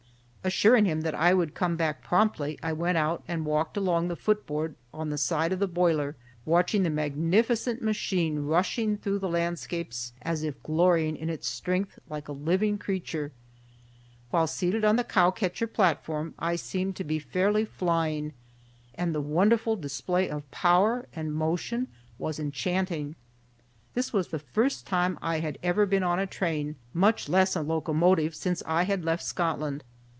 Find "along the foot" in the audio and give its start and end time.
3.77-4.47